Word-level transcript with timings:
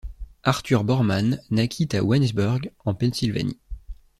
Arthur 0.41 0.83
Boreman 0.83 1.39
naquit 1.51 1.89
à 1.95 2.03
Waynesburg, 2.03 2.71
en 2.85 2.95
Pennsylvanie. 2.95 3.59